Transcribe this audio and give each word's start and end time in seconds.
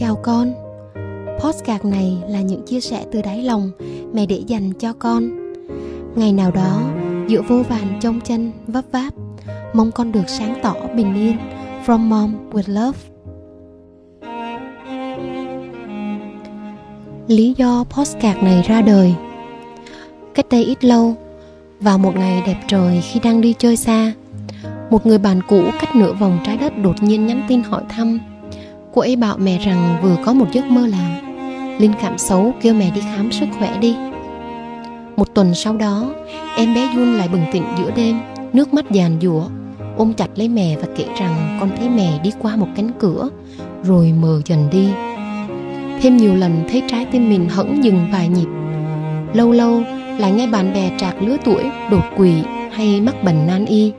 Chào 0.00 0.16
con. 0.22 0.54
Postcard 1.38 1.84
này 1.84 2.18
là 2.28 2.40
những 2.40 2.62
chia 2.66 2.80
sẻ 2.80 3.04
từ 3.12 3.22
đáy 3.22 3.42
lòng 3.42 3.70
mẹ 4.12 4.26
để 4.26 4.42
dành 4.46 4.72
cho 4.72 4.92
con. 4.92 5.30
Ngày 6.16 6.32
nào 6.32 6.50
đó, 6.50 6.80
giữa 7.28 7.42
vô 7.48 7.62
vàn 7.68 7.98
trong 8.00 8.20
chân 8.20 8.52
vấp 8.66 8.84
váp 8.92 9.14
Mong 9.74 9.90
con 9.90 10.12
được 10.12 10.28
sáng 10.28 10.58
tỏ 10.62 10.74
bình 10.96 11.14
yên 11.14 11.36
From 11.86 11.98
Mom 11.98 12.50
with 12.50 12.74
Love. 12.74 12.98
Lý 17.28 17.54
do 17.56 17.84
postcard 17.90 18.42
này 18.42 18.62
ra 18.68 18.82
đời. 18.82 19.14
Cách 20.34 20.46
đây 20.50 20.64
ít 20.64 20.84
lâu 20.84 21.14
Vào 21.80 21.98
một 21.98 22.16
ngày 22.16 22.42
đẹp 22.46 22.60
trời 22.68 23.00
khi 23.02 23.20
đang 23.20 23.40
đi 23.40 23.54
chơi 23.58 23.76
xa 23.76 24.12
Một 24.90 25.06
người 25.06 25.18
bạn 25.18 25.40
cũ 25.48 25.62
cách 25.80 25.96
nửa 25.96 26.12
vòng 26.12 26.38
trái 26.46 26.56
đất 26.56 26.72
đột 26.82 27.02
nhiên 27.02 27.26
nhắn 27.26 27.42
tin 27.48 27.62
hỏi 27.62 27.82
thăm. 27.88 28.35
Cô 28.96 29.02
ấy 29.02 29.16
bảo 29.16 29.36
mẹ 29.38 29.58
rằng 29.58 29.96
vừa 30.02 30.16
có 30.24 30.32
một 30.32 30.46
giấc 30.52 30.64
mơ 30.64 30.86
là 30.86 31.20
Linh 31.78 31.92
cảm 32.02 32.18
xấu 32.18 32.52
kêu 32.60 32.74
mẹ 32.74 32.90
đi 32.94 33.00
khám 33.00 33.32
sức 33.32 33.46
khỏe 33.58 33.78
đi. 33.80 33.96
Một 35.16 35.34
tuần 35.34 35.54
sau 35.54 35.76
đó 35.76 36.14
Em 36.56 36.74
bé 36.74 36.86
Jun 36.86 37.16
lại 37.16 37.28
bừng 37.28 37.42
tỉnh 37.52 37.62
giữa 37.78 37.90
đêm 37.96 38.16
Nước 38.52 38.74
mắt 38.74 38.90
giàn 38.90 39.18
giụa. 39.22 39.48
Ôm 39.96 40.12
chặt 40.14 40.28
lấy 40.34 40.48
mẹ 40.48 40.76
và 40.76 40.88
kể 40.96 41.04
rằng 41.18 41.58
Con 41.60 41.70
thấy 41.78 41.88
mẹ 41.88 42.20
đi 42.22 42.30
qua 42.38 42.56
một 42.56 42.66
cánh 42.76 42.90
cửa 42.98 43.28
Rồi 43.84 44.14
mờ 44.20 44.40
dần 44.44 44.68
đi. 44.72 44.88
Thêm 46.00 46.16
nhiều 46.16 46.34
lần 46.34 46.64
thấy 46.68 46.82
trái 46.88 47.06
tim 47.12 47.28
mình 47.28 47.48
hững 47.48 47.84
dừng 47.84 48.08
vài 48.12 48.28
nhịp. 48.28 48.48
Lâu 49.34 49.52
lâu 49.52 49.82
lại 50.18 50.32
nghe 50.32 50.46
bạn 50.46 50.72
bè 50.74 50.90
trạc 50.98 51.22
lứa 51.22 51.36
tuổi 51.44 51.64
đột 51.90 52.04
quỵ 52.16 52.32
hay 52.72 53.00
mắc 53.00 53.24
bệnh 53.24 53.46
nan 53.46 53.66
y. 53.66 53.92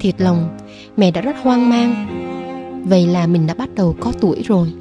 Thiệt 0.00 0.14
lòng, 0.18 0.58
mẹ 0.96 1.10
đã 1.10 1.20
rất 1.20 1.36
hoang 1.42 1.70
mang. 1.70 2.06
Vậy 2.84 3.06
là 3.06 3.26
mình 3.26 3.46
đã 3.46 3.54
bắt 3.54 3.68
đầu 3.74 3.96
có 4.00 4.12
tuổi 4.20 4.42
rồi. 4.46 4.72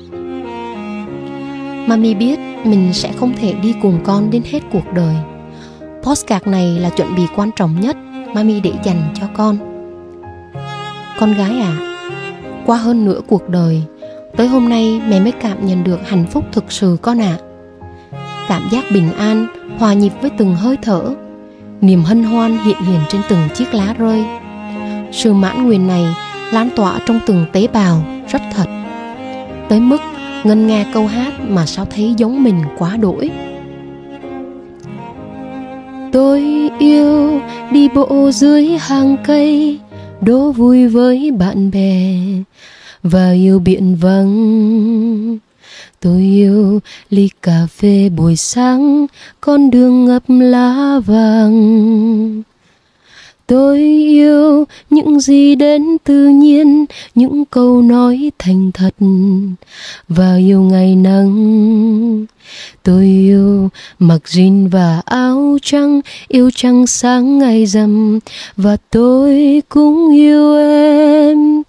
Mami 1.88 2.13
biết 2.13 2.40
mình 2.63 2.94
sẽ 2.94 3.12
không 3.12 3.34
thể 3.38 3.53
đi 3.53 3.76
cùng 3.82 3.99
con 4.04 4.29
đến 4.29 4.41
hết 4.46 4.60
cuộc 4.71 4.93
đời. 4.93 5.15
Postcard 6.04 6.48
này 6.48 6.79
là 6.79 6.90
chuẩn 6.90 7.15
bị 7.15 7.24
quan 7.35 7.49
trọng 7.55 7.82
nhất 7.82 7.98
Mami 8.34 8.59
để 8.59 8.71
dành 8.84 9.13
cho 9.20 9.27
con. 9.34 9.57
Con 11.20 11.34
gái 11.34 11.59
à 11.59 11.96
Qua 12.65 12.77
hơn 12.77 13.05
nửa 13.05 13.21
cuộc 13.27 13.49
đời, 13.49 13.84
Tới 14.37 14.48
hôm 14.48 14.70
nay 14.70 15.02
mẹ 15.09 15.20
mới 15.20 15.31
cảm 15.31 15.65
nhận 15.65 15.84
được 15.84 16.09
hạnh 16.09 16.26
phúc 16.31 16.46
thực 16.52 16.71
sự 16.71 16.98
con 17.02 17.21
ạ. 17.21 17.37
À. 17.37 17.46
Cảm 18.48 18.70
giác 18.71 18.85
bình 18.93 19.13
an, 19.13 19.48
Hòa 19.79 19.93
nhịp 19.93 20.12
với 20.21 20.29
từng 20.37 20.55
hơi 20.55 20.77
thở, 20.81 21.15
Niềm 21.81 22.04
hân 22.04 22.24
hoan 22.24 22.57
hiện 22.57 22.77
hiện 22.81 22.99
trên 23.09 23.21
từng 23.29 23.49
chiếc 23.54 23.74
lá 23.74 23.93
rơi. 23.98 24.26
Sự 25.12 25.34
mãn 25.34 25.65
nguyện 25.65 25.87
này 25.87 26.05
lan 26.52 26.70
tỏa 26.76 27.00
trong 27.05 27.20
từng 27.26 27.46
tế 27.54 27.68
bào, 27.68 28.04
rất 28.32 28.42
thật. 28.54 28.66
Tới 29.70 29.80
mức 29.80 30.02
ngân 30.44 30.68
nga 30.68 30.86
câu 30.94 31.08
hát 31.08 31.34
mà 31.48 31.66
sao 31.66 31.86
thấy 31.86 32.14
giống 32.18 32.44
mình 32.44 32.64
quá 32.78 32.98
đổi 32.98 33.32
tôi 36.12 36.70
yêu 36.80 37.42
đi 37.72 37.90
bộ 37.96 38.32
dưới 38.34 38.68
hàng 38.68 39.18
cây, 39.26 39.80
đố 40.22 40.52
vui 40.52 40.88
với 40.88 41.32
bạn 41.32 41.72
bè, 41.72 42.16
và 43.04 43.32
yêu 43.32 43.60
biển 43.60 43.96
vắng. 43.96 45.38
Tôi 46.00 46.22
yêu 46.22 46.80
ly 47.10 47.30
cà 47.42 47.68
phê 47.77 48.10
buổi 48.10 48.36
sáng, 48.36 49.05
con 49.42 49.72
đường 49.72 50.05
ngập 50.05 50.24
lá 50.27 51.00
vàng 51.05 52.44
tôi 53.50 53.80
yêu 54.08 54.66
những 54.90 55.20
gì 55.20 55.55
đến 55.55 55.98
tự 56.04 56.28
nhiên, 56.28 56.86
những 57.16 57.46
câu 57.46 57.82
nói 57.82 58.32
thành 58.40 58.72
thật. 58.74 58.96
Và 60.10 60.36
yêu 60.36 60.62
ngày 60.62 60.96
nắng, 60.96 62.26
tôi 62.84 63.04
yêu, 63.04 63.70
mặc 64.00 64.20
jean 64.25 64.70
và 64.70 65.02
áo 65.06 65.58
trắng, 65.62 66.02
yêu 66.28 66.50
trăng 66.56 66.88
sáng 66.88 67.40
ngày 67.40 67.66
rằm. 67.66 68.20
Và 68.58 68.78
tôi 68.90 69.62
cũng 69.70 70.12
yêu 70.16 70.58
em, 70.58 71.62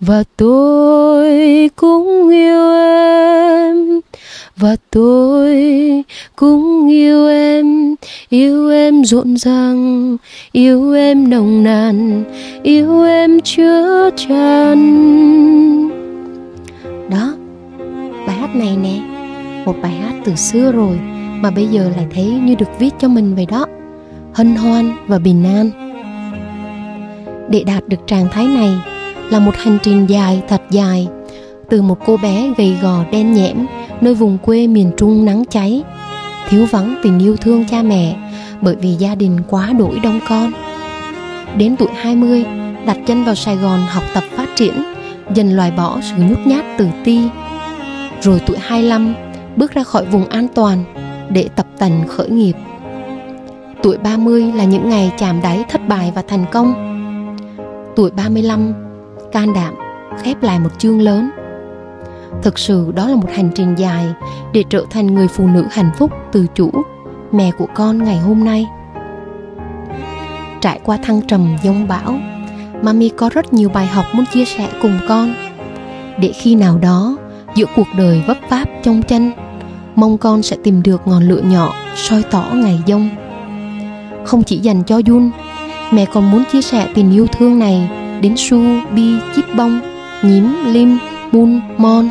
và 0.00 0.24
tôi 0.36 1.30
cũng 1.76 2.28
yêu 2.28 2.72
em 2.74 4.00
và 4.60 4.76
tôi 4.90 5.62
cũng 6.36 6.88
yêu 6.90 7.28
em 7.28 7.94
yêu 8.28 8.70
em 8.70 9.04
rộn 9.04 9.36
ràng, 9.36 10.16
yêu 10.52 10.92
em 10.92 11.30
nồng 11.30 11.64
nàn, 11.64 12.24
yêu 12.62 13.04
em 13.04 13.40
chứa 13.40 14.10
tràn. 14.16 14.78
Đó, 17.10 17.34
bài 18.26 18.36
hát 18.36 18.56
này 18.56 18.76
nè, 18.82 19.00
một 19.64 19.74
bài 19.82 19.92
hát 19.92 20.14
từ 20.24 20.34
xưa 20.34 20.72
rồi 20.72 20.98
mà 21.40 21.50
bây 21.50 21.66
giờ 21.66 21.90
lại 21.96 22.06
thấy 22.14 22.24
như 22.24 22.54
được 22.54 22.78
viết 22.78 22.90
cho 22.98 23.08
mình 23.08 23.34
vậy 23.34 23.46
đó. 23.46 23.66
Hân 24.34 24.56
hoan 24.56 24.90
và 25.06 25.18
bình 25.18 25.44
an. 25.44 25.70
Để 27.48 27.64
đạt 27.66 27.88
được 27.88 28.06
trạng 28.06 28.28
thái 28.32 28.46
này 28.46 28.70
là 29.30 29.38
một 29.38 29.56
hành 29.56 29.78
trình 29.82 30.06
dài 30.08 30.42
thật 30.48 30.62
dài, 30.70 31.08
từ 31.70 31.82
một 31.82 31.98
cô 32.06 32.16
bé 32.16 32.52
gầy 32.58 32.76
gò 32.82 33.04
đen 33.12 33.32
nhẽm 33.32 33.66
nơi 34.00 34.14
vùng 34.14 34.38
quê 34.38 34.66
miền 34.66 34.90
Trung 34.96 35.24
nắng 35.24 35.44
cháy, 35.50 35.82
thiếu 36.48 36.66
vắng 36.70 37.00
tình 37.02 37.18
yêu 37.18 37.36
thương 37.36 37.64
cha 37.70 37.82
mẹ 37.82 38.16
bởi 38.60 38.76
vì 38.76 38.88
gia 38.90 39.14
đình 39.14 39.38
quá 39.48 39.72
đổi 39.78 40.00
đông 40.02 40.20
con. 40.28 40.52
Đến 41.56 41.76
tuổi 41.76 41.88
20, 41.96 42.44
đặt 42.86 42.96
chân 43.06 43.24
vào 43.24 43.34
Sài 43.34 43.56
Gòn 43.56 43.80
học 43.88 44.04
tập 44.14 44.24
phát 44.36 44.48
triển, 44.56 44.74
dần 45.34 45.56
loại 45.56 45.70
bỏ 45.70 45.98
sự 46.02 46.22
nhút 46.28 46.38
nhát 46.46 46.64
tự 46.78 46.86
ti. 47.04 47.20
Rồi 48.20 48.40
tuổi 48.46 48.56
25, 48.60 49.14
bước 49.56 49.72
ra 49.72 49.84
khỏi 49.84 50.04
vùng 50.04 50.28
an 50.28 50.46
toàn 50.54 50.84
để 51.30 51.48
tập 51.56 51.66
tành 51.78 52.08
khởi 52.08 52.30
nghiệp. 52.30 52.54
Tuổi 53.82 53.98
30 53.98 54.52
là 54.54 54.64
những 54.64 54.88
ngày 54.88 55.12
chạm 55.18 55.40
đáy 55.42 55.64
thất 55.68 55.88
bại 55.88 56.12
và 56.14 56.22
thành 56.28 56.44
công. 56.52 56.74
Tuổi 57.96 58.10
35, 58.10 58.72
can 59.32 59.54
đảm 59.54 59.74
khép 60.22 60.42
lại 60.42 60.58
một 60.58 60.70
chương 60.78 61.00
lớn 61.00 61.30
thực 62.42 62.58
sự 62.58 62.92
đó 62.94 63.08
là 63.08 63.16
một 63.16 63.28
hành 63.34 63.50
trình 63.54 63.74
dài 63.74 64.06
để 64.52 64.64
trở 64.70 64.84
thành 64.90 65.06
người 65.06 65.28
phụ 65.28 65.46
nữ 65.46 65.64
hạnh 65.70 65.90
phúc 65.98 66.10
từ 66.32 66.46
chủ 66.54 66.70
mẹ 67.32 67.50
của 67.58 67.66
con 67.74 68.04
ngày 68.04 68.18
hôm 68.18 68.44
nay. 68.44 68.66
Trải 70.60 70.80
qua 70.84 70.96
thăng 70.96 71.22
trầm 71.22 71.56
giông 71.62 71.88
bão 71.88 72.18
mami 72.82 73.08
có 73.08 73.30
rất 73.32 73.52
nhiều 73.52 73.68
bài 73.68 73.86
học 73.86 74.04
muốn 74.12 74.24
chia 74.32 74.44
sẻ 74.44 74.68
cùng 74.82 74.98
con. 75.08 75.34
Để 76.20 76.32
khi 76.32 76.54
nào 76.54 76.78
đó 76.78 77.16
giữa 77.54 77.66
cuộc 77.76 77.86
đời 77.98 78.22
vấp 78.26 78.36
váp 78.48 78.68
trong 78.82 79.02
chân 79.02 79.32
mong 79.94 80.18
con 80.18 80.42
sẽ 80.42 80.56
tìm 80.64 80.82
được 80.82 81.06
ngọn 81.06 81.22
lửa 81.22 81.40
nhỏ 81.44 81.74
soi 81.96 82.22
tỏ 82.30 82.44
ngày 82.54 82.78
giông. 82.86 83.08
Không 84.24 84.42
chỉ 84.42 84.58
dành 84.58 84.82
cho 84.86 84.98
Jun 84.98 85.30
mẹ 85.92 86.06
còn 86.12 86.30
muốn 86.30 86.44
chia 86.52 86.62
sẻ 86.62 86.88
tình 86.94 87.12
yêu 87.12 87.26
thương 87.26 87.58
này 87.58 87.90
đến 88.20 88.34
Su, 88.36 88.60
Bi, 88.94 89.14
Chip 89.36 89.44
Bông, 89.56 89.80
Nhím, 90.22 90.54
Lim, 90.66 90.98
mun 91.32 91.60
Mon 91.76 92.08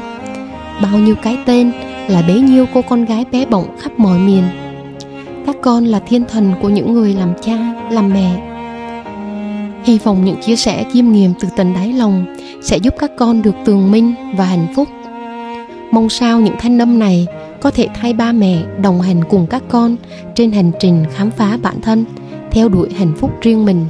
bao 0.81 0.99
nhiêu 0.99 1.15
cái 1.15 1.37
tên 1.45 1.71
là 2.07 2.21
bấy 2.27 2.41
nhiêu 2.41 2.65
cô 2.73 2.81
con 2.81 3.05
gái 3.05 3.25
bé 3.31 3.45
bỏng 3.45 3.77
khắp 3.79 3.91
mọi 3.97 4.19
miền. 4.19 4.43
Các 5.45 5.55
con 5.61 5.85
là 5.85 5.99
thiên 5.99 6.25
thần 6.25 6.53
của 6.61 6.69
những 6.69 6.93
người 6.93 7.13
làm 7.13 7.33
cha, 7.41 7.57
làm 7.91 8.13
mẹ. 8.13 8.45
Hy 9.83 9.97
vọng 9.97 10.25
những 10.25 10.41
chia 10.41 10.55
sẻ 10.55 10.85
chiêm 10.93 11.11
nghiệm 11.11 11.33
từ 11.39 11.47
tận 11.55 11.73
đáy 11.73 11.93
lòng 11.93 12.35
sẽ 12.61 12.77
giúp 12.77 12.93
các 12.99 13.11
con 13.17 13.41
được 13.41 13.55
tường 13.65 13.91
minh 13.91 14.13
và 14.37 14.45
hạnh 14.45 14.67
phúc. 14.75 14.87
Mong 15.91 16.09
sao 16.09 16.39
những 16.39 16.55
thanh 16.59 16.79
âm 16.79 16.99
này 16.99 17.27
có 17.61 17.71
thể 17.71 17.87
thay 17.93 18.13
ba 18.13 18.31
mẹ 18.31 18.63
đồng 18.81 19.01
hành 19.01 19.23
cùng 19.29 19.47
các 19.47 19.63
con 19.69 19.95
trên 20.35 20.51
hành 20.51 20.71
trình 20.79 21.05
khám 21.15 21.31
phá 21.31 21.57
bản 21.61 21.81
thân 21.81 22.05
theo 22.51 22.69
đuổi 22.69 22.89
hạnh 22.93 23.13
phúc 23.17 23.31
riêng 23.41 23.65
mình. 23.65 23.85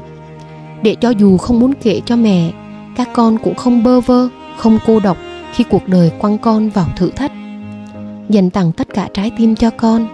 Để 0.81 0.95
cho 1.01 1.09
dù 1.09 1.37
không 1.37 1.59
muốn 1.59 1.73
kể 1.81 2.01
cho 2.05 2.15
mẹ, 2.15 2.51
các 2.95 3.09
con 3.13 3.37
cũng 3.37 3.55
không 3.55 3.83
bơ 3.83 4.01
vơ, 4.01 4.27
không 4.57 4.79
cô 4.85 4.99
độc 4.99 5.17
khi 5.53 5.63
cuộc 5.69 5.87
đời 5.87 6.11
quăng 6.19 6.37
con 6.37 6.69
vào 6.69 6.87
thử 6.97 7.09
thách. 7.09 7.31
Dành 8.29 8.49
tặng 8.49 8.71
tất 8.71 8.87
cả 8.93 9.09
trái 9.13 9.31
tim 9.37 9.55
cho 9.55 9.69
con. 9.69 10.07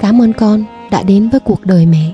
Cảm 0.00 0.22
ơn 0.22 0.32
con 0.32 0.64
đã 0.90 1.02
đến 1.02 1.28
với 1.28 1.40
cuộc 1.40 1.66
đời 1.66 1.86
mẹ. 1.86 2.12